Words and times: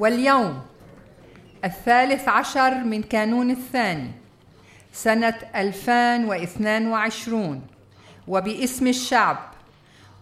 واليوم 0.00 0.62
الثالث 1.64 2.28
عشر 2.28 2.74
من 2.74 3.02
كانون 3.02 3.50
الثاني 3.50 4.10
سنة 4.92 5.34
2022 5.54 7.62
وباسم 8.28 8.86
الشعب 8.86 9.38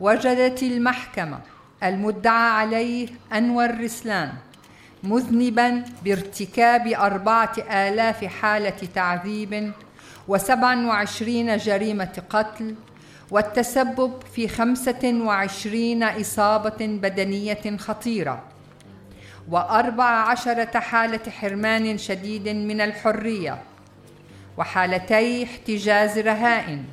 وجدت 0.01 0.63
المحكمة 0.63 1.41
المدعى 1.83 2.51
عليه 2.51 3.09
أنور 3.33 3.81
رسلان 3.81 4.33
مذنبا 5.03 5.85
بارتكاب 6.05 6.87
أربعة 6.87 7.53
آلاف 7.71 8.25
حالة 8.25 8.89
تعذيب 8.95 9.73
وسبع 10.29 10.87
وعشرين 10.87 11.57
جريمة 11.57 12.23
قتل 12.31 12.75
والتسبب 13.31 14.13
في 14.35 14.49
خمسة 14.49 15.21
وعشرين 15.25 16.03
إصابة 16.03 16.87
بدنية 16.87 17.77
خطيرة. 17.77 18.43
وأربع 19.51 20.05
عشرة 20.05 20.81
حالة 20.81 21.31
حرمان 21.31 21.99
شديد 21.99 22.49
من 22.49 22.81
الحرية 22.81 23.63
وحالتي 24.59 25.45
احتجاز 25.45 26.19
رهائن 26.19 26.85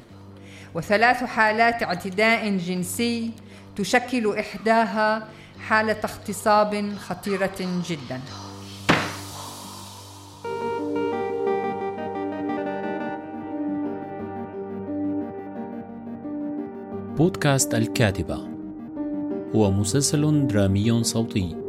وثلاث 0.75 1.23
حالات 1.23 1.83
اعتداء 1.83 2.57
جنسي 2.57 3.31
تشكل 3.75 4.39
إحداها 4.39 5.27
حالة 5.67 5.97
اغتصاب 6.03 6.93
خطيرة 6.95 7.59
جدا. 7.59 8.21
بودكاست 17.17 17.73
الكاتبة. 17.73 18.47
هو 19.55 19.71
مسلسل 19.71 20.47
درامي 20.47 21.03
صوتي. 21.03 21.64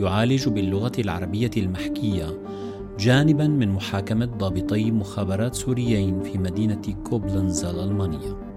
يعالج 0.00 0.48
باللغة 0.48 0.92
العربية 0.98 1.50
المحكية 1.56 2.38
جانبا 2.98 3.46
من 3.46 3.68
محاكمة 3.68 4.24
ضابطي 4.26 4.90
مخابرات 4.90 5.54
سوريين 5.54 6.20
في 6.22 6.38
مدينة 6.38 6.82
كوبلنز 7.04 7.64
الألمانية 7.64 8.49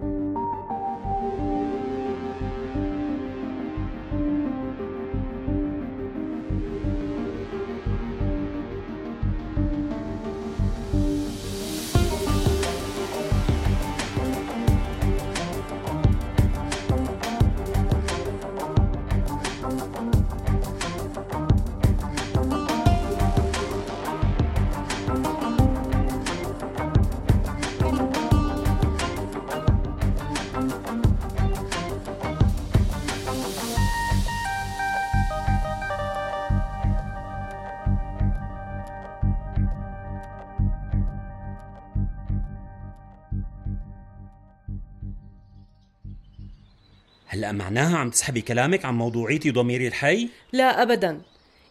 هلا 47.33 47.51
معناها 47.51 47.97
عم 47.97 48.09
تسحبي 48.09 48.41
كلامك 48.41 48.85
عن 48.85 48.93
موضوعيتي 48.93 49.51
ضميري 49.51 49.87
الحي؟ 49.87 50.29
لا 50.51 50.81
ابدا. 50.81 51.21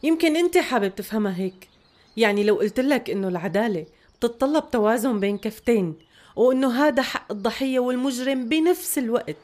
يمكن 0.02 0.36
أنت 0.36 0.58
حابب 0.58 0.94
تفهمها 0.94 1.36
هيك. 1.36 1.68
يعني 2.16 2.44
لو 2.44 2.54
قلت 2.54 2.80
لك 2.80 3.10
إنه 3.10 3.28
العدالة 3.28 3.86
بتتطلب 4.18 4.70
توازن 4.70 5.20
بين 5.20 5.38
كفتين 5.38 5.94
وإنه 6.36 6.86
هذا 6.86 7.02
حق 7.02 7.32
الضحية 7.32 7.78
والمجرم 7.78 8.48
بنفس 8.48 8.98
الوقت 8.98 9.36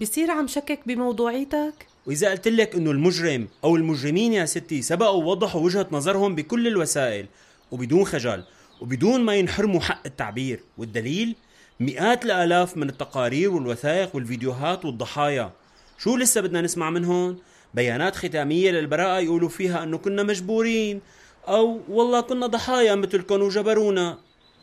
بصير 0.00 0.30
عم 0.30 0.46
شكك 0.46 0.80
بموضوعيتك؟ 0.86 1.86
وإذا 2.06 2.30
قلت 2.30 2.48
لك 2.48 2.74
إنه 2.74 2.90
المجرم 2.90 3.48
أو 3.64 3.76
المجرمين 3.76 4.32
يا 4.32 4.44
ستي 4.44 4.82
سبقوا 4.82 5.24
ووضحوا 5.24 5.60
وجهة 5.60 5.86
نظرهم 5.92 6.34
بكل 6.34 6.66
الوسائل 6.66 7.26
وبدون 7.70 8.04
خجل 8.04 8.44
وبدون 8.80 9.20
ما 9.20 9.34
ينحرموا 9.34 9.80
حق 9.80 10.02
التعبير 10.06 10.60
والدليل؟ 10.78 11.36
مئات 11.80 12.24
الآلاف 12.24 12.76
من 12.76 12.88
التقارير 12.88 13.50
والوثائق 13.50 14.16
والفيديوهات 14.16 14.84
والضحايا. 14.84 15.52
شو 15.98 16.16
لسه 16.16 16.40
بدنا 16.40 16.60
نسمع 16.60 16.90
منهم 16.90 17.38
بيانات 17.74 18.16
ختامية 18.16 18.70
للبراءة 18.70 19.20
يقولوا 19.20 19.48
فيها 19.48 19.82
أنه 19.82 19.98
كنا 19.98 20.22
مجبورين. 20.22 21.00
أو 21.48 21.80
والله 21.88 22.20
كنا 22.20 22.46
ضحايا 22.46 22.94
مثلكم 22.94 23.42
وجبرونا 23.42 24.18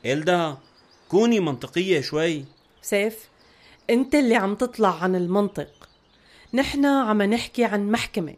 إلدا 0.06 0.58
كوني 1.10 1.40
منطقية 1.40 2.02
شوي. 2.02 2.46
سيف 2.82 3.30
أنت 3.90 4.16
اللي 4.16 4.36
عم 4.36 4.56
تطلع 4.56 5.04
عن 5.04 5.16
المنطق. 5.16 5.90
نحن 6.54 6.86
عم 6.86 7.22
نحكي 7.22 7.64
عن 7.66 7.92
محكمة 7.92 8.36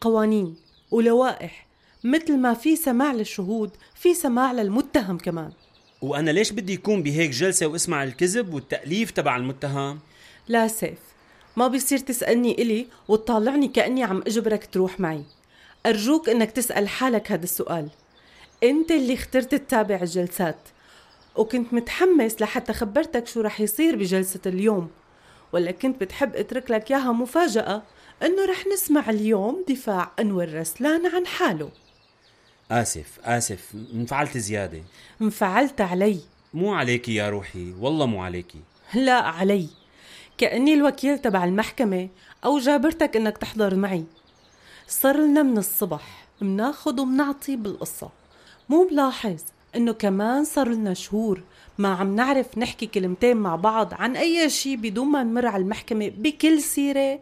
قوانين 0.00 0.56
ولوائح. 0.90 1.66
مثل 2.04 2.38
ما 2.38 2.54
في 2.54 2.76
سماع 2.76 3.12
للشهود 3.12 3.70
في 3.94 4.14
سماع 4.14 4.52
للمتهم 4.52 5.18
كمان. 5.18 5.52
وأنا 6.02 6.30
ليش 6.30 6.52
بدي 6.52 6.72
يكون 6.72 7.02
بهيك 7.02 7.30
جلسة 7.30 7.66
واسمع 7.66 8.04
الكذب 8.04 8.54
والتأليف 8.54 9.10
تبع 9.10 9.36
المتهم؟ 9.36 10.00
لا 10.48 10.68
سيف 10.68 10.98
ما 11.56 11.68
بيصير 11.68 11.98
تسألني 11.98 12.62
إلي 12.62 12.86
وتطالعني 13.08 13.68
كأني 13.68 14.04
عم 14.04 14.22
أجبرك 14.26 14.68
تروح 14.72 15.00
معي. 15.00 15.22
أرجوك 15.86 16.28
إنك 16.28 16.50
تسأل 16.50 16.88
حالك 16.88 17.32
هذا 17.32 17.44
السؤال. 17.44 17.88
أنت 18.62 18.90
اللي 18.90 19.14
اخترت 19.14 19.54
تتابع 19.54 19.96
الجلسات 19.96 20.58
وكنت 21.36 21.74
متحمس 21.74 22.42
لحتى 22.42 22.72
خبرتك 22.72 23.26
شو 23.26 23.40
رح 23.40 23.60
يصير 23.60 23.96
بجلسة 23.96 24.40
اليوم. 24.46 24.90
ولا 25.52 25.70
كنت 25.70 26.00
بتحب 26.00 26.36
أترك 26.36 26.70
لك 26.70 26.90
ياها 26.90 27.12
مفاجأة 27.12 27.82
إنه 28.22 28.44
رح 28.44 28.66
نسمع 28.66 29.10
اليوم 29.10 29.64
دفاع 29.68 30.12
أنور 30.20 30.54
رسلان 30.54 31.06
عن 31.06 31.26
حاله. 31.26 31.70
آسف 32.70 33.18
آسف. 33.24 33.74
انفعلت 33.94 34.38
زيادة. 34.38 34.82
انفعلت 35.22 35.80
علي. 35.80 36.20
مو 36.54 36.74
عليكي 36.74 37.14
يا 37.14 37.30
روحي 37.30 37.72
والله 37.80 38.06
مو 38.06 38.22
عليكي. 38.22 38.58
لا 38.94 39.14
علي. 39.14 39.68
كأني 40.38 40.74
الوكيل 40.74 41.18
تبع 41.18 41.44
المحكمة 41.44 42.08
أو 42.44 42.58
جابرتك 42.58 43.16
إنك 43.16 43.38
تحضر 43.38 43.74
معي. 43.74 44.04
صار 44.88 45.16
لنا 45.16 45.42
من 45.42 45.58
الصبح 45.58 46.26
مناخد 46.40 47.00
ومنعطي 47.00 47.56
بالقصة. 47.56 48.10
مو 48.68 48.88
ملاحظ 48.92 49.40
إنه 49.76 49.92
كمان 49.92 50.44
صار 50.44 50.68
لنا 50.68 50.94
شهور 50.94 51.42
ما 51.78 51.88
عم 51.88 52.16
نعرف 52.16 52.58
نحكي 52.58 52.86
كلمتين 52.86 53.36
مع 53.36 53.56
بعض 53.56 53.94
عن 53.94 54.16
أي 54.16 54.50
شي 54.50 54.76
بدون 54.76 55.06
ما 55.06 55.22
نمر 55.22 55.46
على 55.46 55.62
المحكمة 55.62 56.08
بكل 56.08 56.62
سيرة. 56.62 57.20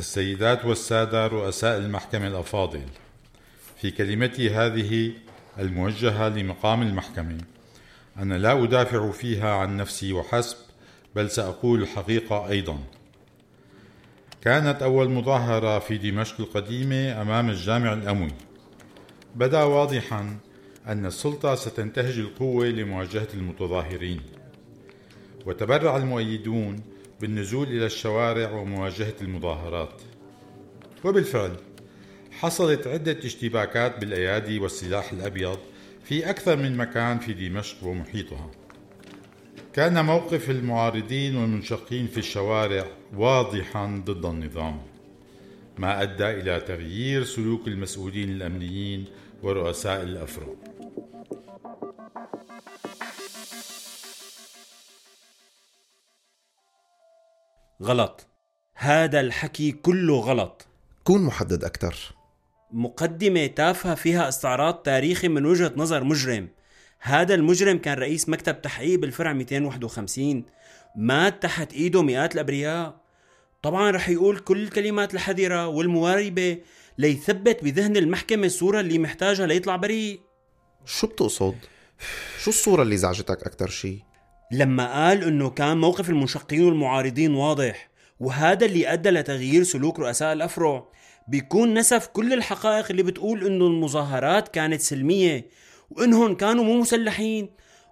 السيدات 0.00 0.64
والسادة 0.64 1.26
رؤساء 1.26 1.78
المحكمة 1.78 2.26
الأفاضل 2.26 2.82
في 3.80 3.90
كلمتي 3.90 4.50
هذه 4.50 5.12
الموجهة 5.58 6.28
لمقام 6.28 6.82
المحكمة. 6.82 7.38
أنا 8.16 8.34
لا 8.34 8.64
أدافع 8.64 9.10
فيها 9.10 9.54
عن 9.54 9.76
نفسي 9.76 10.12
وحسب 10.12 10.56
بل 11.16 11.30
سأقول 11.30 11.82
الحقيقة 11.82 12.48
أيضا. 12.48 12.78
كانت 14.42 14.82
أول 14.82 15.10
مظاهرة 15.10 15.78
في 15.78 15.98
دمشق 15.98 16.40
القديمة 16.40 17.22
أمام 17.22 17.50
الجامع 17.50 17.92
الأموي. 17.92 18.32
بدا 19.34 19.62
واضحا 19.62 20.36
أن 20.86 21.06
السلطة 21.06 21.54
ستنتهج 21.54 22.18
القوة 22.18 22.66
لمواجهة 22.66 23.28
المتظاهرين. 23.34 24.20
وتبرع 25.46 25.96
المؤيدون 25.96 26.80
بالنزول 27.20 27.68
إلى 27.68 27.86
الشوارع 27.86 28.50
ومواجهة 28.50 29.14
المظاهرات. 29.20 30.02
وبالفعل 31.04 31.56
حصلت 32.30 32.86
عدة 32.86 33.18
اشتباكات 33.24 34.00
بالأيادي 34.00 34.58
والسلاح 34.58 35.12
الأبيض 35.12 35.58
في 36.04 36.30
أكثر 36.30 36.56
من 36.56 36.76
مكان 36.76 37.18
في 37.18 37.32
دمشق 37.32 37.84
ومحيطها. 37.84 38.50
كان 39.72 40.04
موقف 40.04 40.50
المعارضين 40.50 41.36
والمنشقين 41.36 42.06
في 42.06 42.18
الشوارع 42.18 42.86
واضحا 43.16 44.02
ضد 44.06 44.24
النظام 44.24 44.82
ما 45.78 46.02
أدى 46.02 46.30
إلى 46.30 46.60
تغيير 46.60 47.24
سلوك 47.24 47.68
المسؤولين 47.68 48.28
الأمنيين 48.28 49.04
ورؤساء 49.42 50.02
الأفراد. 50.02 50.69
غلط. 57.82 58.26
هذا 58.74 59.20
الحكي 59.20 59.72
كله 59.72 60.20
غلط. 60.20 60.66
كون 61.04 61.22
محدد 61.22 61.64
أكثر 61.64 61.96
مقدمة 62.72 63.46
تافهة 63.46 63.94
فيها 63.94 64.28
استعراض 64.28 64.74
تاريخي 64.74 65.28
من 65.28 65.46
وجهة 65.46 65.72
نظر 65.76 66.04
مجرم. 66.04 66.48
هذا 67.00 67.34
المجرم 67.34 67.78
كان 67.78 67.98
رئيس 67.98 68.28
مكتب 68.28 68.62
تحقيق 68.62 68.98
بالفرع 68.98 69.32
251 69.32 70.44
مات 70.96 71.42
تحت 71.42 71.72
إيده 71.72 72.02
مئات 72.02 72.34
الأبرياء. 72.34 73.00
طبعا 73.62 73.90
رح 73.90 74.08
يقول 74.08 74.38
كل 74.38 74.62
الكلمات 74.62 75.14
الحذرة 75.14 75.66
والمواربة 75.66 76.58
ليثبت 76.98 77.64
بذهن 77.64 77.96
المحكمة 77.96 78.46
الصورة 78.46 78.80
اللي 78.80 78.98
محتاجها 78.98 79.46
ليطلع 79.46 79.76
بريء. 79.76 80.20
شو 80.84 81.06
بتقصد؟ 81.06 81.56
شو 82.38 82.50
الصورة 82.50 82.82
اللي 82.82 82.96
زعجتك 82.96 83.42
أكتر 83.42 83.68
شي؟ 83.68 84.09
لما 84.52 84.94
قال 84.94 85.24
إنه 85.24 85.50
كان 85.50 85.78
موقف 85.78 86.10
المنشقين 86.10 86.64
والمعارضين 86.64 87.34
واضح 87.34 87.90
وهذا 88.20 88.66
اللي 88.66 88.92
أدى 88.92 89.10
لتغيير 89.10 89.62
سلوك 89.62 89.98
رؤساء 89.98 90.32
الافرع 90.32 90.84
بيكون 91.28 91.74
نسف 91.74 92.06
كل 92.06 92.32
الحقائق 92.32 92.86
اللي 92.90 93.02
بتقول 93.02 93.46
إنه 93.46 93.66
المظاهرات 93.66 94.48
كانت 94.48 94.80
سلمية 94.80 95.46
وإنهم 95.90 96.34
كانوا 96.34 96.64
مو 96.64 96.80
مسلحين. 96.80 97.48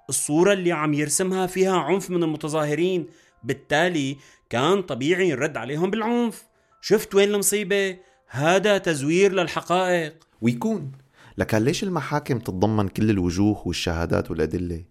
الصورة 0.09 0.53
اللي 0.53 0.73
عم 0.73 0.95
يرسمها 0.95 1.47
فيها 1.47 1.79
عنف 1.79 2.11
من 2.11 2.23
المتظاهرين 2.23 3.07
بالتالي 3.45 4.17
كان 4.51 4.83
طبيعي 4.83 5.33
الرد 5.33 5.57
عليهم 5.57 5.91
بالعنف. 5.91 6.45
شفت 6.81 7.15
وين 7.15 7.29
المصيبة؟ 7.35 7.97
هذا 8.29 8.79
تزوير 8.79 9.33
للحقائق. 9.33 10.15
ويكون. 10.41 10.93
لكن 11.39 11.59
ليش 11.59 11.83
المحاكم 11.83 12.39
تتضمن 12.39 12.89
كل 12.89 13.11
الوجوه 13.11 13.69
والشهادات 13.69 14.31
والأدلة؟ 14.31 14.85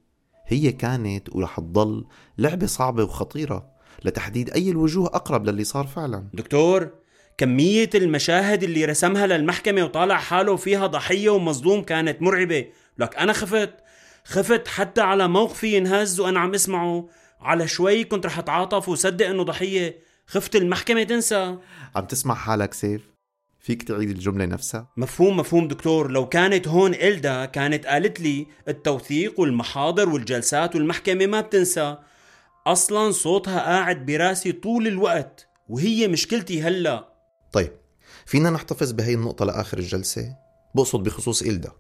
هي 0.48 0.72
كانت 0.72 1.36
ورح 1.36 1.60
تضل 1.60 2.06
لعبة 2.38 2.66
صعبة 2.66 3.04
وخطيرة 3.04 3.70
لتحديد 4.06 4.50
أي 4.50 4.70
الوجوه 4.70 5.08
أقرب 5.08 5.46
للي 5.46 5.64
صار 5.64 5.88
فعلا. 5.88 6.30
دكتور 6.34 6.90
كمية 7.38 7.90
المشاهد 7.96 8.64
اللي 8.64 8.86
رسمها 8.86 9.28
للمحكمة 9.28 9.84
وطالع 9.84 10.18
حاله 10.18 10.56
فيها 10.56 10.88
ضحية 10.88 11.30
ومظلوم 11.30 11.84
كانت 11.84 12.22
مرعبة. 12.22 12.66
لك 12.98 13.16
أنا 13.16 13.34
خفت. 13.34 13.74
خفت 14.26 14.68
حتى 14.68 15.02
على 15.02 15.28
موقفي 15.28 15.78
ينهز 15.78 16.20
وأنا 16.20 16.40
عم 16.40 16.54
اسمعه. 16.54 17.10
على 17.42 17.68
شوي 17.68 18.04
كنت 18.04 18.26
رح 18.26 18.40
أتعاطف 18.40 18.90
وصدق 18.90 19.28
أنه 19.28 19.44
ضحية. 19.44 20.00
خفت 20.28 20.56
المحكمة 20.56 21.04
تنسى. 21.04 21.58
عم 21.96 22.06
تسمع 22.06 22.36
حالك 22.36 22.74
سيف؟ 22.74 23.17
فيك 23.60 23.84
تعيد 23.84 24.10
الجملة 24.10 24.46
نفسها؟ 24.46 24.88
مفهوم 24.98 25.38
مفهوم 25.38 25.68
دكتور. 25.68 26.12
لو 26.12 26.30
كانت 26.30 26.68
هون 26.68 26.94
إلدا 26.94 27.46
كانت 27.46 27.86
قالت 27.86 28.20
لي 28.20 28.48
التوثيق 28.68 29.40
والمحاضر 29.40 30.10
والجلسات 30.10 30.76
والمحكمة 30.76 31.26
ما 31.26 31.42
بتنسى. 31.42 31.98
أصلا 32.68 33.12
صوتها 33.12 33.60
قاعد 33.60 34.06
براسي 34.06 34.52
طول 34.52 34.88
الوقت 34.88 35.48
وهي 35.70 36.08
مشكلتي 36.08 36.62
هلأ. 36.62 37.14
طيب 37.54 37.72
فينا 38.26 38.50
نحتفظ 38.50 38.92
بهي 38.92 39.14
النقطة 39.14 39.46
لآخر 39.46 39.78
الجلسة؟ 39.78 40.36
بقصد 40.76 41.04
بخصوص 41.04 41.42
إلدا. 41.42 41.72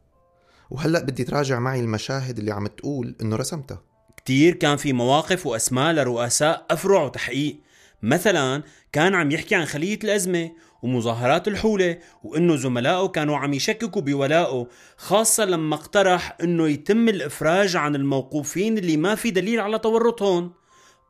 وهلأ 0.69 1.03
بدي 1.03 1.23
تراجع 1.23 1.59
معي 1.59 1.79
المشاهد 1.79 2.37
اللي 2.39 2.51
عم 2.51 2.67
تقول 2.67 3.15
إنه 3.21 3.35
رسمتها. 3.35 3.81
كتير 4.17 4.53
كان 4.53 4.77
في 4.77 4.93
مواقف 4.93 5.47
وأسماء 5.47 5.93
لرؤساء 5.93 6.65
أفرع 6.69 7.03
وتحقيق. 7.03 7.61
مثلا 8.01 8.63
كان 8.91 9.15
عم 9.15 9.31
يحكي 9.31 9.55
عن 9.55 9.65
خلية 9.65 9.99
الأزمة 10.03 10.51
ومظاهرات 10.81 11.47
الحولة 11.47 11.97
وإنه 12.23 12.55
زملائه 12.55 13.07
كانوا 13.07 13.37
عم 13.37 13.53
يشككوا 13.53 14.01
بولائه 14.01 14.67
خاصة 14.97 15.45
لما 15.45 15.75
اقترح 15.75 16.37
إنه 16.43 16.67
يتم 16.67 17.09
الإفراج 17.09 17.75
عن 17.75 17.95
الموقوفين 17.95 18.77
اللي 18.77 18.97
ما 18.97 19.15
في 19.15 19.31
دليل 19.31 19.59
على 19.59 19.79
تورطهم. 19.79 20.53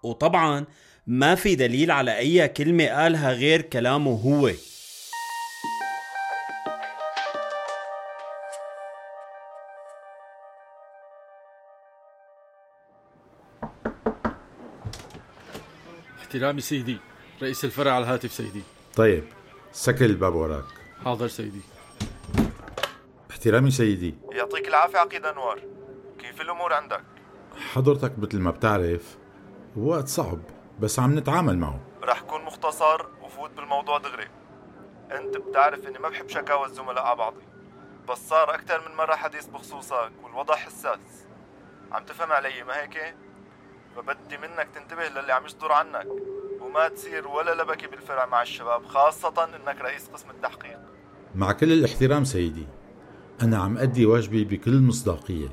وطبعا 0.04 0.66
ما 1.08 1.36
في 1.36 1.56
دليل 1.56 1.92
على 1.92 2.18
أي 2.18 2.48
كلمة 2.48 2.86
قالها 2.86 3.32
غير 3.32 3.62
كلامه 3.62 4.12
هو. 4.12 4.52
احترامي 16.20 16.62
سيدي 16.62 16.98
رئيس 17.42 17.66
الفرع 17.66 17.92
على 17.92 18.04
الهاتف 18.04 18.32
سيدي. 18.32 18.62
طيب. 18.96 19.24
سكر 19.78 20.06
الباب 20.06 20.36
وراك. 20.36 20.64
حاضر 21.06 21.28
سيدي. 21.28 21.62
احترامي 23.32 23.72
سيدي. 23.72 24.16
يعطيك 24.32 24.68
العافية 24.68 24.98
عقيد 24.98 25.26
أنوار. 25.26 25.62
كيف 26.20 26.42
الأمور 26.42 26.74
عندك؟ 26.74 27.04
حضرتك 27.74 28.20
مثل 28.20 28.40
ما 28.40 28.52
بتعرف 28.52 29.18
وقت 29.76 30.08
صعب 30.08 30.40
بس 30.80 31.00
عم 31.00 31.20
نتعامل 31.20 31.58
معه. 31.58 31.80
رح 32.04 32.22
كون 32.22 32.42
مختصر 32.42 33.06
وفوت 33.22 33.52
بالموضوع 33.52 33.98
دغري. 33.98 34.28
أنت 35.12 35.38
بتعرف 35.38 35.88
إني 35.88 36.00
ما 36.00 36.10
بحب 36.10 36.30
شكاوى 36.30 36.66
الزملاء 36.66 37.04
على 37.04 37.16
بعضي 37.16 37.46
بس 38.10 38.30
صار 38.30 38.56
أكثر 38.56 38.90
من 38.90 38.96
مرة 38.96 39.16
حديث 39.16 39.46
بخصوصك 39.46 40.12
والوضع 40.24 40.56
حساس. 40.56 41.26
عم 41.92 42.06
تفهم 42.06 42.32
علي 42.32 42.64
ما 42.64 42.82
هيك؟ 42.82 43.16
فبدي 43.96 44.38
منك 44.38 44.68
تنتبه 44.76 45.08
للي 45.08 45.34
عم 45.34 45.46
يصدر 45.46 45.72
عنك. 45.72 46.08
وما 46.68 46.88
تصير 46.88 47.28
ولا 47.28 47.62
لبكي 47.62 47.88
بالفرع 47.88 48.26
مع 48.26 48.42
الشباب 48.42 48.86
خاصة 48.86 49.44
إنك 49.44 49.82
رئيس 49.82 50.08
قسم 50.14 50.30
التحقيق. 50.30 50.80
مع 51.36 51.52
كل 51.52 51.72
الاحترام 51.72 52.24
سيدي 52.24 52.68
أنا 53.42 53.58
عم 53.58 53.78
أدي 53.78 54.06
واجبي 54.06 54.44
بكل 54.44 54.82
مصداقية 54.82 55.48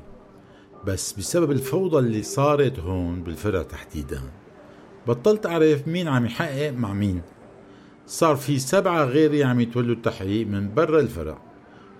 بس 0.83 1.13
بسبب 1.13 1.51
الفوضى 1.51 1.99
اللي 1.99 2.23
صارت 2.23 2.79
هون 2.79 3.23
بالفرع 3.23 3.63
تحديدا 3.63 4.21
بطلت 5.07 5.45
أعرف 5.45 5.87
مين 5.87 6.07
عم 6.07 6.25
يحقق 6.25 6.71
مع 6.71 6.93
مين. 6.93 7.21
صار 8.07 8.35
في 8.35 8.59
سبعة 8.59 9.03
غيري 9.03 9.43
عم 9.43 9.59
يتولوا 9.59 9.95
التحقيق 9.95 10.47
من 10.47 10.73
برا 10.73 10.99
الفرع 10.99 11.37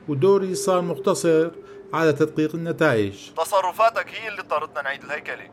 ودوري 0.07 0.55
صار 0.55 0.81
مقتصر 0.81 1.51
على 1.93 2.13
تدقيق 2.13 2.55
النتائج. 2.55 3.31
تصرفاتك 3.37 4.09
هي 4.09 4.27
اللي 4.27 4.41
اضطرتنا 4.41 4.81
نعيد 4.81 5.03
الهيكلة. 5.03 5.51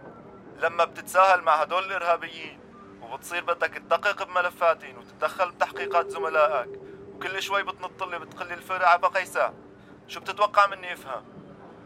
لما 0.63 0.85
بتتساهل 0.85 1.43
مع 1.43 1.63
هدول 1.63 1.85
الإرهابيين 1.85 2.62
وبتصير 3.03 3.45
بدك 3.45 3.75
تدقق 3.75 4.23
بملفاتهم 4.23 4.99
وتتدخل 4.99 5.51
بتحقيقات 5.51 6.11
زملائك. 6.11 6.69
وكل 7.15 7.43
شوي 7.43 7.63
بتنط 7.63 8.03
لي 8.03 8.19
بتقلي 8.19 8.55
الفرع 8.55 8.87
على 8.87 9.01
قيساء 9.01 9.55
شو 10.09 10.21
بتتوقع 10.21 10.67
مني 10.67 10.93
افهم 10.93 11.23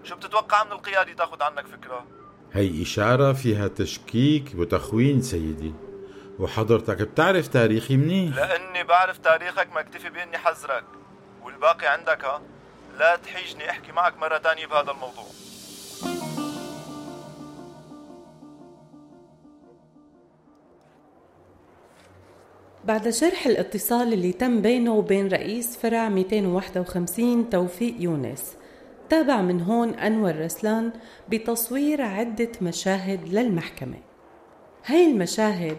شو 0.04 0.16
بتتوقع 0.16 0.64
من 0.64 0.72
القيادة 0.72 1.12
تاخد 1.12 1.42
عنك 1.42 1.66
فكرة؟ 1.66 2.06
هي 2.52 2.82
إشارة 2.82 3.32
فيها 3.32 3.68
تشكيك 3.68 4.52
وتخوين 4.54 5.22
سيدي. 5.22 5.74
وحضرتك 6.38 7.02
بتعرف 7.02 7.48
تاريخي 7.48 7.96
منيح؟ 7.96 8.36
لأني 8.36 8.84
بعرف 8.84 9.18
تاريخك 9.18 9.72
ما 9.72 9.80
اكتفي 9.80 10.08
بإني 10.08 10.38
حذرك. 10.38 10.84
والباقي 11.42 11.86
عندك 11.86 12.24
ها؟ 12.24 12.42
لا 12.98 13.16
تحيجني 13.16 13.70
احكي 13.70 13.92
معك 13.92 14.18
مرة 14.18 14.38
تانية 14.38 14.66
بهذا 14.66 14.90
الموضوع. 14.90 15.26
بعد 22.86 23.10
شرح 23.10 23.46
الاتصال 23.46 24.12
اللي 24.12 24.32
تم 24.32 24.62
بينه 24.62 24.94
وبين 24.94 25.28
رئيس 25.28 25.76
فرع 25.76 26.08
251 26.08 27.50
توفيق 27.50 27.94
يونس 27.98 28.56
تابع 29.08 29.42
من 29.42 29.60
هون 29.60 29.94
أنور 29.94 30.36
رسلان 30.40 30.92
بتصوير 31.28 32.02
عدة 32.02 32.48
مشاهد 32.62 33.28
للمحكمة. 33.28 33.96
هاي 34.84 35.10
المشاهد 35.10 35.78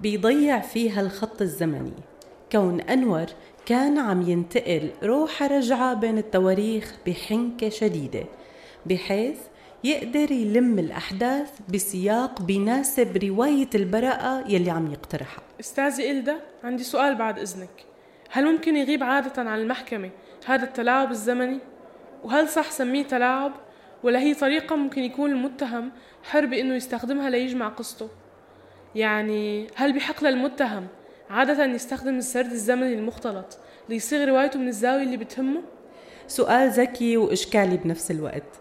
بيضيع 0.00 0.60
فيها 0.60 1.00
الخط 1.00 1.42
الزمني. 1.42 1.92
كون 2.52 2.80
أنور 2.80 3.26
كان 3.66 3.98
عم 3.98 4.30
ينتقل 4.30 4.90
روحة 5.02 5.46
رجعة 5.46 5.94
بين 5.94 6.18
التواريخ 6.18 6.96
بحنكة 7.06 7.68
شديدة 7.68 8.24
بحيث 8.86 9.38
يقدر 9.84 10.30
يلم 10.30 10.78
الأحداث 10.78 11.50
بسياق 11.74 12.42
بيناسب 12.42 13.16
رواية 13.24 13.68
البراءة 13.74 14.44
يلي 14.48 14.70
عم 14.70 14.92
يقترحها 14.92 15.42
استاذي 15.60 16.10
إلدا 16.10 16.36
عندي 16.64 16.82
سؤال 16.82 17.14
بعد 17.14 17.38
إذنك 17.38 17.84
هل 18.30 18.44
ممكن 18.44 18.76
يغيب 18.76 19.02
عادة 19.02 19.42
عن 19.42 19.60
المحكمة 19.60 20.10
هذا 20.46 20.64
التلاعب 20.64 21.10
الزمني؟ 21.10 21.58
وهل 22.24 22.48
صح 22.48 22.70
سميه 22.70 23.02
تلاعب؟ 23.04 23.52
ولا 24.02 24.18
هي 24.18 24.34
طريقة 24.34 24.76
ممكن 24.76 25.02
يكون 25.02 25.30
المتهم 25.30 25.92
حر 26.22 26.46
بإنه 26.46 26.74
يستخدمها 26.74 27.30
ليجمع 27.30 27.68
قصته؟ 27.68 28.08
يعني 28.94 29.66
هل 29.74 29.92
بحق 29.92 30.24
للمتهم 30.24 30.86
عادة 31.30 31.64
يستخدم 31.64 32.18
السرد 32.18 32.52
الزمني 32.52 32.94
المختلط 32.94 33.58
ليصيغ 33.88 34.28
روايته 34.28 34.58
من 34.58 34.68
الزاوية 34.68 35.02
اللي 35.02 35.16
بتهمه؟ 35.16 35.62
سؤال 36.26 36.70
ذكي 36.70 37.16
وإشكالي 37.16 37.76
بنفس 37.76 38.10
الوقت 38.10 38.60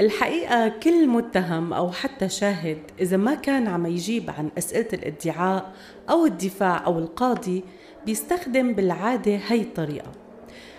الحقيقة 0.00 0.68
كل 0.68 1.06
متهم 1.06 1.72
أو 1.72 1.90
حتى 1.90 2.28
شاهد 2.28 2.78
إذا 3.00 3.16
ما 3.16 3.34
كان 3.34 3.66
عم 3.68 3.86
يجيب 3.86 4.30
عن 4.30 4.48
أسئلة 4.58 4.88
الادعاء 4.92 5.72
أو 6.10 6.26
الدفاع 6.26 6.86
أو 6.86 6.98
القاضي 6.98 7.64
بيستخدم 8.06 8.72
بالعادة 8.72 9.40
هاي 9.48 9.60
الطريقة. 9.60 10.12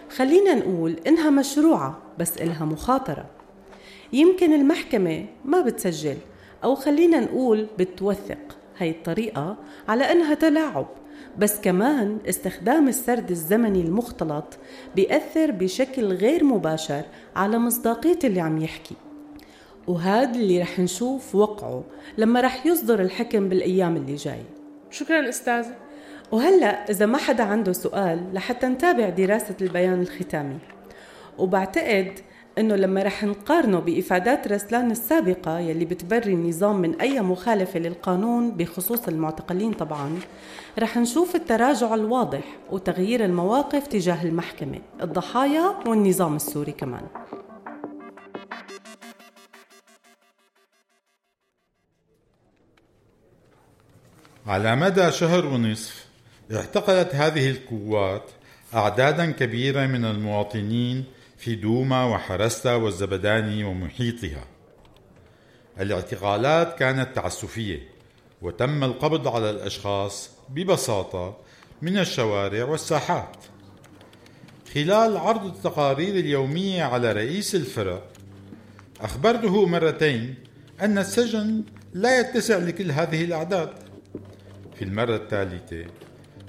خلينا 0.09 0.55
نقول 0.55 0.99
إنها 1.07 1.29
مشروعة 1.29 1.97
بس 2.19 2.37
إلها 2.37 2.65
مخاطرة. 2.65 3.25
يمكن 4.13 4.53
المحكمة 4.53 5.25
ما 5.45 5.61
بتسجل 5.61 6.17
أو 6.63 6.75
خلينا 6.75 7.19
نقول 7.19 7.67
بتوثق 7.79 8.57
هاي 8.77 8.89
الطريقة 8.89 9.57
على 9.87 10.11
إنها 10.11 10.33
تلاعب 10.33 10.87
بس 11.37 11.59
كمان 11.61 12.17
استخدام 12.29 12.87
السرد 12.87 13.31
الزمني 13.31 13.81
المختلط 13.81 14.57
بيأثر 14.95 15.51
بشكل 15.51 16.05
غير 16.05 16.43
مباشر 16.43 17.03
على 17.35 17.57
مصداقية 17.57 18.19
اللي 18.23 18.39
عم 18.41 18.57
يحكي. 18.61 18.95
وهذا 19.87 20.35
اللي 20.35 20.61
رح 20.61 20.79
نشوف 20.79 21.35
وقعه 21.35 21.83
لما 22.17 22.41
رح 22.41 22.65
يصدر 22.65 23.01
الحكم 23.01 23.49
بالأيام 23.49 23.95
اللي 23.95 24.15
جاي. 24.15 24.41
شكرا 24.91 25.29
أستاذة 25.29 25.75
وهلأ 26.31 26.89
إذا 26.89 27.05
ما 27.05 27.17
حدا 27.17 27.43
عنده 27.43 27.73
سؤال 27.73 28.33
لحتى 28.33 28.67
نتابع 28.67 29.09
دراسة 29.09 29.55
البيان 29.61 30.01
الختامي. 30.01 30.57
وبعتقد 31.37 32.19
إنه 32.57 32.75
لما 32.75 33.03
رح 33.03 33.23
نقارنه 33.23 33.79
بإفادات 33.79 34.47
رسلان 34.47 34.91
السابقة 34.91 35.59
يلي 35.59 35.85
بتبري 35.85 36.33
النظام 36.33 36.81
من 36.81 37.01
أي 37.01 37.21
مخالفة 37.21 37.79
للقانون 37.79 38.51
بخصوص 38.51 39.07
المعتقلين 39.07 39.73
طبعا 39.73 40.19
رح 40.79 40.97
نشوف 40.97 41.35
التراجع 41.35 41.95
الواضح 41.95 42.43
وتغيير 42.71 43.25
المواقف 43.25 43.87
تجاه 43.87 44.23
المحكمة 44.23 44.79
الضحايا 45.01 45.75
والنظام 45.85 46.35
السوري 46.35 46.71
كمان. 46.71 47.03
على 54.49 54.75
مدى 54.75 55.11
شهر 55.11 55.45
ونصف 55.45 56.05
اعتقلت 56.51 57.15
هذه 57.15 57.49
القوات 57.49 58.23
أعدادا 58.73 59.31
كبيرة 59.31 59.85
من 59.85 60.05
المواطنين 60.05 61.03
في 61.37 61.55
دوما 61.55 62.05
وحرستا 62.05 62.75
والزبداني 62.75 63.63
ومحيطها. 63.63 64.43
الاعتقالات 65.79 66.79
كانت 66.79 67.15
تعسفية 67.15 67.79
وتم 68.41 68.83
القبض 68.83 69.27
على 69.27 69.49
الأشخاص 69.49 70.29
ببساطة 70.49 71.37
من 71.81 71.97
الشوارع 71.97 72.63
والساحات. 72.63 73.37
خلال 74.73 75.17
عرض 75.17 75.45
التقارير 75.45 76.15
اليومية 76.15 76.83
على 76.83 77.11
رئيس 77.11 77.55
الفرق 77.55 78.07
أخبرته 79.01 79.65
مرتين 79.65 80.35
أن 80.81 80.97
السجن 80.97 81.63
لا 81.93 82.19
يتسع 82.19 82.57
لكل 82.57 82.91
هذه 82.91 83.23
الأعداد. 83.23 83.88
في 84.79 84.85
المرة 84.85 85.15
الثالثة 85.15 85.85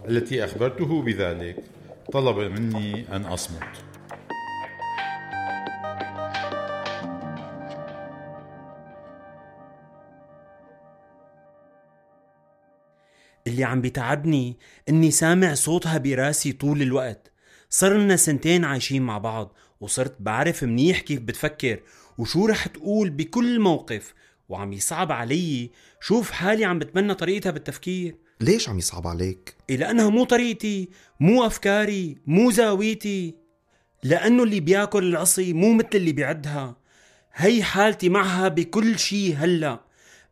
التي 0.08 0.44
أخبرته 0.44 1.02
بذلك 1.02 1.56
طلب 2.12 2.38
مني 2.38 3.16
أن 3.16 3.24
أصمت. 3.24 3.62
اللي 13.46 13.64
عم 13.64 13.80
بيتعبني 13.80 14.58
إني 14.88 15.10
سامع 15.10 15.54
صوتها 15.54 15.98
براسي 15.98 16.52
طول 16.52 16.82
الوقت. 16.82 17.32
صرنا 17.70 18.16
سنتين 18.16 18.64
عايشين 18.64 19.02
مع 19.02 19.18
بعض 19.18 19.56
وصرت 19.80 20.16
بعرف 20.20 20.64
منيح 20.64 21.00
كيف 21.00 21.20
بتفكر 21.20 21.80
وشو 22.18 22.46
رح 22.46 22.66
تقول 22.66 23.10
بكل 23.10 23.60
موقف 23.60 24.14
وعم 24.50 24.72
يصعب 24.72 25.12
علي 25.12 25.70
شوف 26.00 26.30
حالي 26.30 26.64
عم 26.64 26.78
بتمنى 26.78 27.14
طريقتها 27.14 27.50
بالتفكير. 27.50 28.16
ليش 28.40 28.68
عم 28.68 28.78
يصعب 28.78 29.06
عليك؟ 29.06 29.54
إيه 29.70 29.76
لأنها 29.76 30.08
مو 30.08 30.24
طريقتي 30.24 30.88
مو 31.20 31.46
أفكاري 31.46 32.18
مو 32.26 32.50
زاويتي. 32.50 33.34
لأنه 34.02 34.42
اللي 34.42 34.60
بياكل 34.60 35.04
العصي 35.04 35.52
مو 35.52 35.72
مثل 35.72 35.88
اللي 35.94 36.12
بيعدها. 36.12 36.76
هي 37.34 37.62
حالتي 37.62 38.08
معها 38.08 38.48
بكل 38.48 38.98
شي 38.98 39.34
هلأ. 39.34 39.80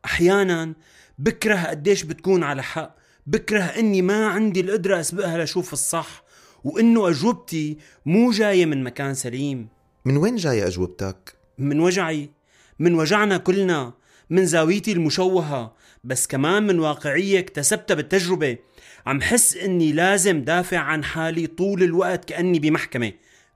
أحيانا 0.05 0.73
بكره 1.19 1.63
قديش 1.63 2.03
بتكون 2.03 2.43
على 2.43 2.63
حق. 2.63 2.95
بكره 3.27 3.63
إني 3.63 4.01
ما 4.01 4.27
عندي 4.27 4.61
القدرة 4.61 4.99
أسبقها 4.99 5.43
لشوف 5.43 5.73
الصح 5.73 6.23
وإنه 6.63 7.09
أجوبتي 7.09 7.77
مو 8.05 8.31
جاية 8.31 8.65
من 8.65 8.83
مكان 8.83 9.13
سليم. 9.13 9.67
من 10.05 10.17
وين 10.17 10.35
جاية 10.35 10.67
أجوبتك؟ 10.67 11.35
من 11.57 11.79
وجعي. 11.79 12.29
من 12.79 12.95
وجعنا 12.95 13.37
كلنا. 13.37 13.98
من 14.29 14.45
زاويتي 14.45 14.91
المشوهة 14.91 15.73
بس 16.03 16.27
كمان 16.27 16.67
من 16.67 16.79
واقعية 16.79 17.39
اكتسبتها 17.39 17.95
بالتجربة. 17.95 18.57
عم 19.05 19.21
حس 19.21 19.57
إني 19.57 19.91
لازم 19.91 20.41
دافع 20.41 20.77
عن 20.77 21.03
حالي 21.03 21.47
طول 21.47 21.83
الوقت 21.83 22.25
كأني 22.25 22.59
بمحكمة. 22.59 23.13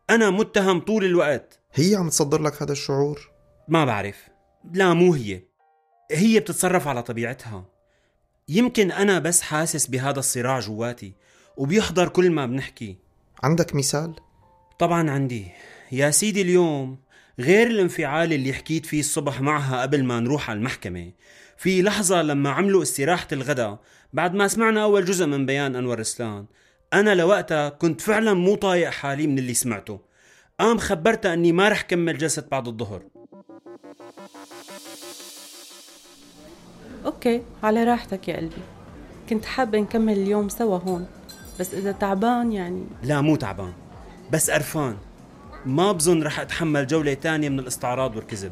أنا 0.10 0.30
متهم 0.30 0.80
طول 0.80 1.06
الوقت. 1.06 1.60
هي 1.74 1.96
عم 1.96 2.10
تصدر 2.10 2.42
لك 2.42 2.62
هذا 2.62 2.72
الشعور؟ 2.72 3.30
ما 3.68 3.86
بعرف. 3.86 4.16
لا 4.74 4.94
مو 4.94 5.14
هي. 5.14 5.42
هي 6.12 6.40
بتتصرف 6.40 6.88
على 6.88 7.04
طبيعتها. 7.04 7.66
يمكن 8.50 8.92
أنا 8.92 9.20
بس 9.20 9.42
حاسس 9.42 9.88
بهذا 9.88 10.20
الصراع 10.20 10.60
جواتي 10.60 11.14
وبيحضر 11.58 12.10
كل 12.10 12.32
ما 12.32 12.46
بنحكي. 12.46 12.98
عندك 13.44 13.76
مثال؟ 13.76 14.16
طبعا 14.80 15.12
عندي. 15.12 15.48
يا 15.92 16.12
سيدي 16.12 16.42
اليوم 16.42 16.98
غير 17.40 17.68
الانفعال 17.68 18.34
اللي 18.34 18.54
حكيت 18.54 18.86
فيه 18.86 19.00
الصبح 19.00 19.42
معها 19.42 19.82
قبل 19.82 20.04
ما 20.04 20.20
نروح 20.20 20.50
على 20.50 20.58
المحكمة. 20.58 21.12
في 21.58 21.82
لحظة 21.82 22.22
لما 22.22 22.50
عملوا 22.50 22.84
استراحة 22.84 23.28
الغداء 23.32 23.80
بعد 24.14 24.34
ما 24.34 24.48
سمعنا 24.48 24.84
أول 24.84 25.06
جزء 25.06 25.26
من 25.26 25.46
بيان 25.46 25.76
أنور 25.76 26.00
رسلان 26.00 26.46
أنا 26.94 27.16
لوقتها 27.16 27.70
كنت 27.70 28.02
فعلا 28.02 28.34
مو 28.34 28.56
طايق 28.56 28.90
حالي 28.90 29.28
من 29.28 29.40
اللي 29.40 29.54
سمعته. 29.54 30.00
قام 30.60 30.78
خبرتها 30.78 31.34
أني 31.34 31.52
ما 31.52 31.70
رح 31.70 31.82
كمل 31.82 32.18
جلسة 32.18 32.46
بعد 32.52 32.68
الظهر. 32.68 33.04
أوكي 37.06 37.44
على 37.64 37.84
راحتك 37.84 38.28
يا 38.28 38.38
قلبي. 38.38 38.62
كنت 39.30 39.46
حابة 39.46 39.80
نكمل 39.80 40.14
اليوم 40.14 40.50
سوا 40.50 40.78
هون 40.78 41.08
بس 41.60 41.74
إذا 41.74 41.92
تعبان 41.92 42.52
يعني. 42.52 42.86
لا 43.04 43.22
مو 43.22 43.36
تعبان 43.36 43.74
بس 44.32 44.52
قرفان. 44.52 44.98
ما 45.66 45.92
بظن 45.92 46.24
رح 46.24 46.40
أتحمل 46.40 46.88
جولة 46.88 47.14
تانية 47.14 47.50
من 47.50 47.60
الاستعراض 47.60 48.16
والكذب. 48.16 48.52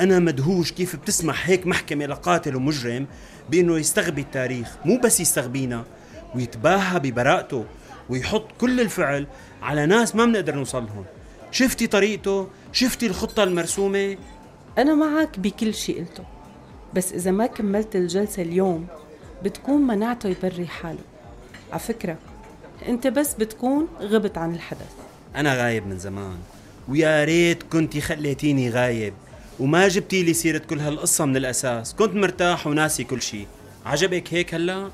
أنا 0.00 0.18
مدهوش 0.18 0.72
كيف 0.72 0.96
بتسمح 0.96 1.48
هيك 1.48 1.66
محكمة 1.66 2.06
لقاتل 2.06 2.56
ومجرم 2.56 3.06
بأنه 3.50 3.78
يستغبي 3.78 4.20
التاريخ 4.20 4.68
مو 4.84 4.98
بس 4.98 5.20
يستغبينا 5.20 5.84
ويتباهى 6.34 7.00
ببراءته 7.00 7.64
ويحط 8.10 8.46
كل 8.60 8.80
الفعل 8.80 9.26
على 9.62 9.86
ناس 9.86 10.16
ما 10.16 10.24
بنقدر 10.24 10.54
نوصلهم 10.54 11.04
شفتي 11.50 11.86
طريقته؟ 11.86 12.48
شفتي 12.72 13.06
الخطة 13.06 13.42
المرسومة؟ 13.42 14.16
أنا 14.78 14.94
معك 14.94 15.38
بكل 15.38 15.74
شيء 15.74 15.98
قلته. 15.98 16.24
بس 16.94 17.12
إذا 17.12 17.30
ما 17.30 17.46
كملت 17.46 17.96
الجلسة 17.96 18.42
اليوم 18.42 18.86
بتكون 19.44 19.86
منعته 19.86 20.28
يبري 20.28 20.66
حاله. 20.66 21.04
على 21.70 21.80
فكرة 21.80 22.16
أنت 22.88 23.06
بس 23.06 23.34
بتكون 23.34 23.88
غبت 24.00 24.38
عن 24.38 24.54
الحدث. 24.54 24.92
أنا 25.36 25.54
غايب 25.54 25.86
من 25.86 25.98
زمان 25.98 26.38
ويا 26.88 27.24
ريت 27.24 27.62
كنتي 27.62 28.00
خليتيني 28.00 28.70
غايب 28.70 29.14
وما 29.60 29.88
جبتي 29.88 30.22
لي 30.22 30.34
سيرة 30.34 30.58
كل 30.58 30.80
هالقصة 30.80 31.24
من 31.24 31.36
الأساس 31.36 31.94
كنت 31.94 32.14
مرتاح 32.14 32.66
وناسي 32.66 33.04
كل 33.04 33.22
شيء 33.22 33.46
عجبك 33.86 34.34
هيك 34.34 34.54
هلا؟ 34.54 34.90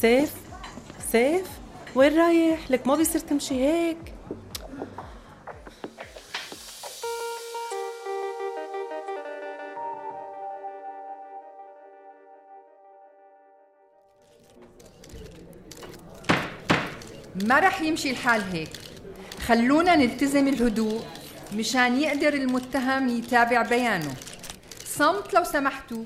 سيف 0.00 0.30
سيف 1.12 1.46
وين 1.94 2.18
رايح؟ 2.18 2.70
لك 2.70 2.86
ما 2.86 2.96
بيصير 2.96 3.20
تمشي 3.20 3.54
هيك 3.54 3.96
ما 17.42 17.58
رح 17.58 17.80
يمشي 17.80 18.10
الحال 18.10 18.42
هيك. 18.52 18.68
خلونا 19.46 19.96
نلتزم 19.96 20.48
الهدوء 20.48 21.02
مشان 21.54 22.00
يقدر 22.00 22.34
المتهم 22.34 23.08
يتابع 23.08 23.62
بيانه. 23.62 24.14
صمت 24.84 25.34
لو 25.34 25.44
سمحتوا. 25.44 26.04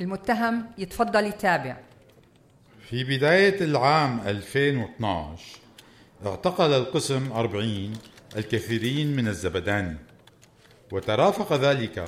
المتهم 0.00 0.66
يتفضل 0.78 1.24
يتابع. 1.24 1.76
في 2.90 3.04
بداية 3.04 3.60
العام 3.60 4.20
2012 4.26 5.58
اعتقل 6.26 6.72
القسم 6.72 7.32
40 7.32 7.92
الكثيرين 8.36 9.16
من 9.16 9.28
الزبداني 9.28 9.96
وترافق 10.92 11.52
ذلك 11.52 12.04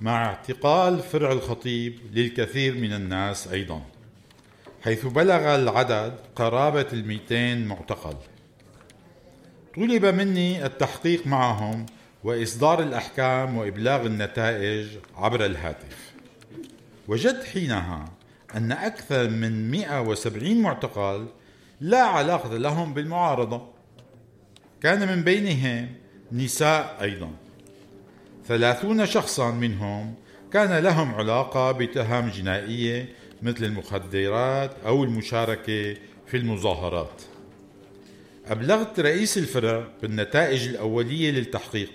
مع 0.00 0.26
اعتقال 0.26 0.98
فرع 0.98 1.32
الخطيب 1.32 1.98
للكثير 2.12 2.74
من 2.74 2.92
الناس 2.92 3.48
أيضاً. 3.48 3.93
حيث 4.84 5.06
بلغ 5.06 5.54
العدد 5.54 6.14
قرابة 6.36 6.86
المئتين 6.92 7.66
معتقل. 7.66 8.16
طلب 9.76 10.04
مني 10.04 10.66
التحقيق 10.66 11.26
معهم 11.26 11.86
وإصدار 12.24 12.82
الأحكام 12.82 13.56
وإبلاغ 13.56 14.06
النتائج 14.06 14.86
عبر 15.16 15.44
الهاتف. 15.46 16.12
وجدت 17.08 17.44
حينها 17.44 18.04
أن 18.54 18.72
أكثر 18.72 19.28
من 19.28 19.70
170 19.70 20.62
معتقل 20.62 21.26
لا 21.80 22.02
علاقة 22.02 22.56
لهم 22.56 22.94
بالمعارضة. 22.94 23.66
كان 24.82 25.08
من 25.08 25.22
بينهم 25.22 25.88
نساء 26.32 26.96
أيضا. 27.00 27.30
ثلاثون 28.46 29.06
شخصا 29.06 29.50
منهم 29.50 30.14
كان 30.52 30.78
لهم 30.84 31.14
علاقة 31.14 31.72
بتهم 31.72 32.28
جنائية 32.28 33.23
مثل 33.44 33.64
المخدرات 33.64 34.70
أو 34.86 35.04
المشاركة 35.04 35.96
في 36.26 36.36
المظاهرات. 36.36 37.22
أبلغت 38.46 39.00
رئيس 39.00 39.38
الفرع 39.38 39.88
بالنتائج 40.02 40.68
الأولية 40.68 41.30
للتحقيق 41.30 41.90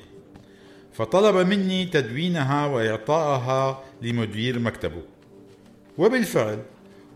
فطلب 0.93 1.47
مني 1.47 1.85
تدوينها 1.85 2.65
وإعطائها 2.65 3.83
لمدير 4.01 4.59
مكتبه. 4.59 5.01
وبالفعل 5.97 6.59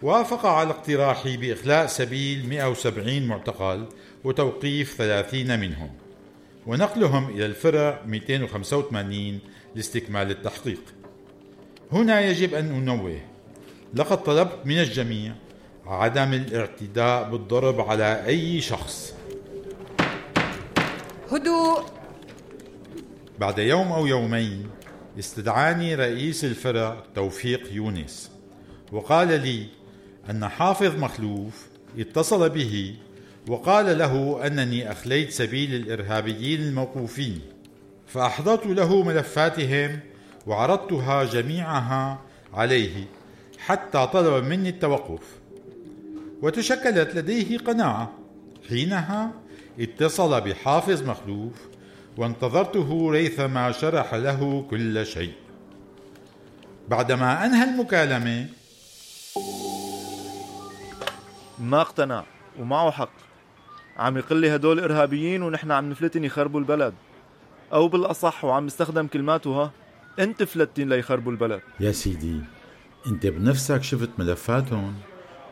وافق 0.01 0.45
على 0.45 0.69
اقتراحي 0.69 1.37
بإخلاء 1.37 1.87
سبيل 1.87 2.49
170 2.49 3.27
معتقل 3.27 3.85
وتوقيف 4.23 4.95
30 4.97 5.59
منهم 5.59 5.89
ونقلهم 6.67 7.29
إلى 7.29 7.45
الفرع 7.45 8.01
285 8.05 9.39
لاستكمال 9.75 10.31
التحقيق. 10.31 10.81
هنا 11.91 12.21
يجب 12.21 12.53
أن 12.53 12.65
أنوه 12.65 13.32
لقد 13.93 14.23
طلبت 14.23 14.59
من 14.65 14.79
الجميع 14.79 15.33
عدم 15.85 16.33
الاعتداء 16.33 17.29
بالضرب 17.29 17.81
على 17.81 18.25
أي 18.25 18.61
شخص. 18.61 19.13
هدوء. 21.31 21.83
بعد 23.39 23.59
يوم 23.59 23.91
أو 23.91 24.07
يومين 24.07 24.69
استدعاني 25.19 25.95
رئيس 25.95 26.45
الفرع 26.45 27.03
توفيق 27.15 27.73
يونس 27.73 28.31
وقال 28.91 29.27
لي 29.27 29.67
أن 30.29 30.47
حافظ 30.47 30.95
مخلوف 30.95 31.67
اتصل 31.97 32.49
به 32.49 32.95
وقال 33.47 33.97
له 33.97 34.47
أنني 34.47 34.91
أخليت 34.91 35.31
سبيل 35.31 35.75
الإرهابيين 35.75 36.61
الموقوفين 36.61 37.41
فأحضرت 38.07 38.65
له 38.65 39.03
ملفاتهم 39.03 39.99
وعرضتها 40.47 41.23
جميعها 41.23 42.19
عليه. 42.53 43.05
حتى 43.65 44.07
طلب 44.13 44.43
مني 44.43 44.69
التوقف. 44.69 45.23
وتشكلت 46.41 47.15
لديه 47.15 47.57
قناعة. 47.57 48.13
حينها 48.69 49.31
اتصل 49.79 50.41
بحافظ 50.41 51.09
مخلوف 51.09 51.53
وانتظرته 52.17 53.11
ريثما 53.11 53.71
شرح 53.71 54.13
له 54.13 54.65
كل 54.69 55.05
شيء. 55.05 55.33
بعدما 56.89 57.45
أنهى 57.45 57.63
المكالمة 57.63 58.47
ما 61.59 61.81
اقتنع 61.81 62.23
ومعه 62.59 62.91
حق. 62.91 63.11
عم 63.97 64.17
يقول 64.17 64.41
لي 64.41 64.55
هدول 64.55 64.79
إرهابيين 64.79 65.43
ونحن 65.43 65.71
عم 65.71 65.89
نفلتن 65.89 66.23
يخربوا 66.23 66.59
البلد. 66.59 66.93
أو 67.73 67.87
بالأصح 67.87 68.45
وعم 68.45 68.67
يستخدم 68.67 69.07
كلماته 69.07 69.49
ها 69.49 69.71
أنت 70.19 70.43
فلتين 70.43 70.89
ليخربوا 70.89 71.31
البلد. 71.31 71.61
يا 71.79 71.91
سيدي 71.91 72.41
أنت 73.07 73.27
بنفسك 73.27 73.83
شفت 73.83 74.09
ملفاتهم. 74.17 74.93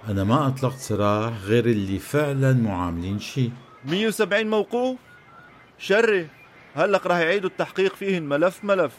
أنا 0.07 0.23
ما 0.23 0.47
أطلقت 0.47 0.77
سراح 0.77 1.33
غير 1.43 1.65
اللي 1.65 1.99
فعلا 1.99 2.53
معاملين 2.53 3.19
شيء 3.19 3.51
170 3.85 4.47
موقوف؟ 4.47 4.97
شري 5.77 6.27
هلق 6.75 7.07
راح 7.07 7.17
يعيدوا 7.17 7.49
التحقيق 7.49 7.95
فيهن 7.95 8.23
ملف 8.23 8.63
ملف. 8.63 8.93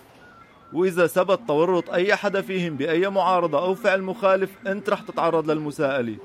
وإذا 0.72 1.06
ثبت 1.06 1.40
تورط 1.48 1.90
أي 1.90 2.16
حدا 2.16 2.40
فيهم 2.40 2.76
بأي 2.76 3.08
معارضة 3.08 3.58
أو 3.58 3.74
فعل 3.74 4.02
مخالف 4.02 4.50
أنت 4.66 4.90
رح 4.90 5.00
تتعرض 5.00 5.50
للمساءلة. 5.50 6.16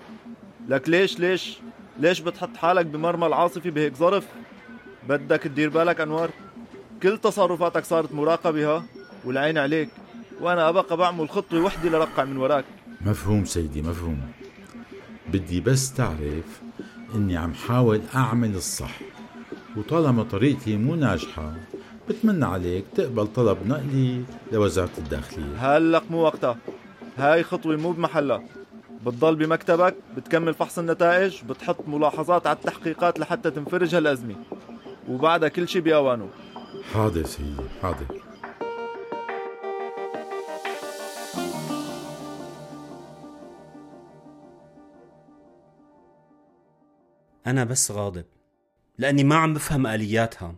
لك 0.67 0.89
ليش 0.89 1.19
ليش؟ 1.19 1.57
ليش 1.99 2.19
بتحط 2.19 2.57
حالك 2.57 2.85
بمرمى 2.85 3.27
العاصفة 3.27 3.69
بهيك 3.69 3.95
ظرف؟ 3.95 4.27
بدك 5.09 5.41
تدير 5.41 5.69
بالك 5.69 6.01
أنور 6.01 6.29
كل 7.03 7.17
تصرفاتك 7.17 7.85
صارت 7.85 8.11
مراقبة 8.11 8.75
ها؟ 8.75 8.83
والعين 9.25 9.57
عليك. 9.57 9.89
وأنا 10.41 10.69
أبقى 10.69 10.97
بعمل 10.97 11.29
خطوة 11.29 11.61
وحدة 11.61 11.89
لرقع 11.89 12.23
من 12.23 12.37
وراك. 12.37 12.65
مفهوم 13.01 13.45
سيدي 13.45 13.81
مفهوم. 13.81 14.21
بدي 15.33 15.61
بس 15.61 15.93
تعرف 15.93 16.61
إني 17.15 17.37
عم 17.37 17.53
حاول 17.53 18.01
أعمل 18.15 18.55
الصح 18.55 18.99
وطالما 19.77 20.23
طريقتي 20.23 20.77
مو 20.77 20.95
ناجحة 20.95 21.53
بتمنى 22.09 22.45
عليك 22.45 22.85
تقبل 22.95 23.27
طلب 23.27 23.57
نقلي 23.67 24.23
لوزارة 24.51 24.89
الداخلية. 24.97 25.77
هلق 25.77 26.03
مو 26.09 26.21
وقتها. 26.21 26.57
هاي 27.17 27.43
خطوة 27.43 27.75
مو 27.75 27.91
بمحلها. 27.91 28.43
بتضل 29.05 29.35
بمكتبك 29.35 29.95
بتكمل 30.17 30.53
فحص 30.53 30.79
النتائج 30.79 31.43
بتحط 31.49 31.87
ملاحظات 31.87 32.47
على 32.47 32.55
التحقيقات 32.57 33.19
لحتى 33.19 33.51
تنفرج 33.51 33.95
هالأزمة. 33.95 34.35
وبعدها 35.09 35.49
كل 35.49 35.67
شي 35.67 35.79
بأوانه. 35.79 36.29
حاضر 36.93 37.23
سيدي 37.23 37.63
حاضر. 37.81 38.26
أنا 47.47 47.63
بس 47.63 47.91
غاضب 47.91 48.25
لأني 48.97 49.23
ما 49.23 49.35
عم 49.35 49.53
بفهم 49.53 49.87
آلياتها. 49.87 50.55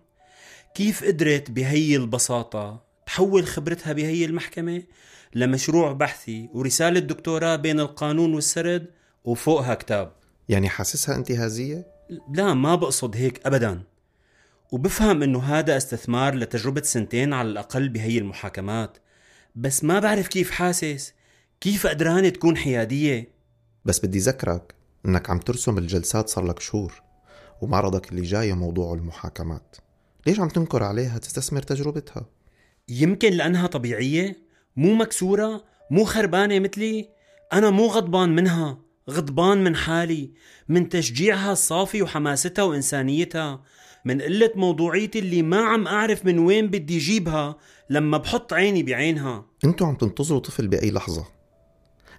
كيف 0.75 1.03
قدرت 1.03 1.51
بهي 1.51 1.95
البساطة 1.95 2.83
تحول 3.05 3.47
خبرتها 3.47 3.93
بهي 3.93 4.25
المحكمة 4.25 4.83
لمشروع 5.35 5.91
بحثي 5.91 6.49
ورسالة 6.53 6.99
دكتوراه 6.99 7.55
بين 7.55 7.79
القانون 7.79 8.33
والسرد 8.33 8.85
وفوقها 9.23 9.75
كتاب؟ 9.75 10.11
يعني 10.49 10.69
حاسسها 10.69 11.15
انتهازية؟ 11.15 11.87
لا 12.33 12.53
ما 12.53 12.75
بقصد 12.75 13.15
هيك 13.15 13.47
أبدا. 13.47 13.83
وبفهم 14.71 15.23
إنه 15.23 15.39
هذا 15.39 15.77
استثمار 15.77 16.35
لتجربة 16.35 16.81
سنتين 16.81 17.33
على 17.33 17.49
الأقل 17.49 17.89
بهي 17.89 18.17
المحاكمات. 18.17 18.97
بس 19.55 19.83
ما 19.83 19.99
بعرف 19.99 20.27
كيف 20.27 20.51
حاسس 20.51 21.13
كيف 21.61 21.87
قدرانة 21.87 22.29
تكون 22.29 22.57
حيادية؟ 22.57 23.31
بس 23.85 24.05
بدي 24.05 24.19
ذكرك 24.19 24.78
إنك 25.05 25.29
عم 25.29 25.39
ترسم 25.39 25.77
الجلسات 25.77 26.29
صار 26.29 26.45
لك 26.45 26.59
شهور 26.59 27.01
ومعرضك 27.61 28.11
اللي 28.11 28.21
جاي 28.21 28.53
موضوع 28.53 28.93
المحاكمات. 28.93 29.75
ليش 30.27 30.39
عم 30.39 30.47
تنكر 30.47 30.83
عليها 30.83 31.17
تستثمر 31.17 31.61
تجربتها؟ 31.61 32.25
يمكن 32.89 33.33
لأنها 33.33 33.67
طبيعية 33.67 34.35
مو 34.75 34.93
مكسورة 34.93 35.63
مو 35.91 36.03
خربانة 36.03 36.59
مثلي. 36.59 37.09
أنا 37.53 37.69
مو 37.69 37.87
غضبان 37.87 38.35
منها 38.35 38.77
غضبان 39.09 39.63
من 39.63 39.75
حالي 39.75 40.31
من 40.69 40.89
تشجيعها 40.89 41.51
الصافي 41.51 42.01
وحماستها 42.01 42.63
وإنسانيتها 42.63 43.61
من 44.05 44.21
قلة 44.21 44.51
موضوعيتي 44.55 45.19
اللي 45.19 45.41
ما 45.41 45.57
عم 45.57 45.87
أعرف 45.87 46.25
من 46.25 46.39
وين 46.39 46.67
بدي 46.67 46.97
جيبها 46.97 47.57
لما 47.89 48.17
بحط 48.17 48.53
عيني 48.53 48.83
بعينها. 48.83 49.45
أنتوا 49.65 49.87
عم 49.87 49.95
تنتظروا 49.95 50.39
طفل 50.39 50.67
بأي 50.67 50.91
لحظة؟ 50.91 51.25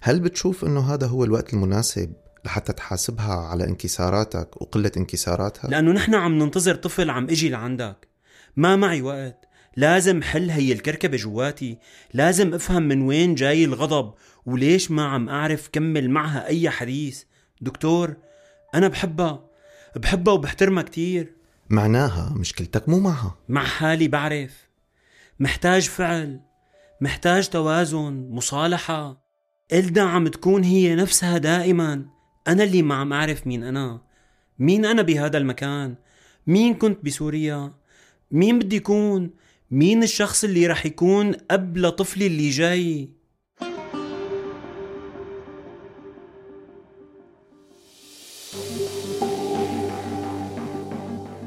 هل 0.01 0.19
بتشوف 0.19 0.65
إنه 0.65 0.93
هذا 0.93 1.07
هو 1.07 1.23
الوقت 1.23 1.53
المناسب 1.53 2.13
لحتى 2.45 2.73
تحاسبها 2.73 3.33
على 3.33 3.63
انكساراتك 3.63 4.61
وقلة 4.61 4.91
انكساراتها؟ 4.97 5.69
لأنه 5.69 5.91
نحن 5.91 6.15
عم 6.15 6.39
ننتظر 6.39 6.75
طفل 6.75 7.09
عم 7.09 7.23
إجي 7.23 7.49
لعندك. 7.49 8.07
ما 8.55 8.75
معي 8.75 9.01
وقت. 9.01 9.45
لازم 9.77 10.21
حل 10.21 10.49
هي 10.49 10.71
الكركبة 10.71 11.17
جواتي. 11.17 11.77
لازم 12.13 12.53
أفهم 12.53 12.83
من 12.83 13.01
وين 13.01 13.35
جاي 13.35 13.65
الغضب 13.65 14.13
وليش 14.45 14.91
ما 14.91 15.05
عم 15.05 15.29
أعرف 15.29 15.69
كمل 15.71 16.09
معها 16.09 16.47
أي 16.47 16.69
حديث. 16.69 17.23
دكتور 17.61 18.15
أنا 18.75 18.87
بحبها. 18.87 19.45
بحبها 19.95 20.33
وبحترمها 20.33 20.83
كتير. 20.83 21.33
معناها 21.69 22.33
مشكلتك 22.37 22.89
مو 22.89 22.99
معها. 22.99 23.35
مع 23.49 23.63
حالي 23.63 24.07
بعرف. 24.07 24.51
محتاج 25.39 25.89
فعل. 25.89 26.39
محتاج 27.01 27.49
توازن 27.49 28.27
مصالحة. 28.29 29.21
إلدا 29.73 30.01
عم 30.01 30.27
تكون 30.27 30.63
هي 30.63 30.95
نفسها 30.95 31.37
دائما. 31.37 32.05
أنا 32.47 32.63
اللي 32.63 32.81
ما 32.81 32.95
عم 32.95 33.13
أعرف 33.13 33.47
مين 33.47 33.63
أنا. 33.63 34.01
مين 34.59 34.85
أنا 34.85 35.01
بهذا 35.01 35.37
المكان؟ 35.37 35.95
مين 36.47 36.73
كنت 36.73 37.05
بسوريا؟ 37.05 37.71
مين 38.31 38.59
بدي 38.59 38.75
يكون؟ 38.75 39.29
مين 39.71 40.03
الشخص 40.03 40.43
اللي 40.43 40.67
رح 40.67 40.85
يكون 40.85 41.35
أب 41.51 41.77
لطفلي 41.77 42.27
اللي 42.27 42.49
جاي؟ 42.49 43.09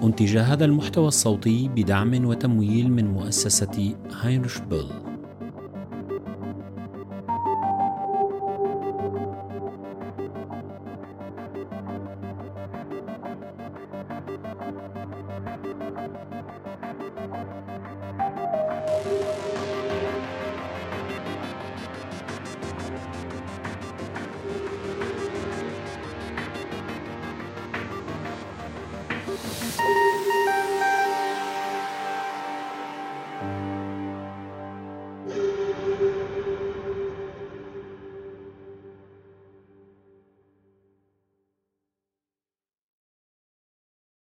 أنتج 0.03 0.37
هذا 0.37 0.65
المحتوى 0.65 1.09
الصوتي 1.09 1.69
بدعم 1.69 2.25
وتمويل 2.25 2.93
من 2.93 3.07
مؤسسة 3.07 3.97
هاينرش 4.13 4.59
بيل 4.59 5.14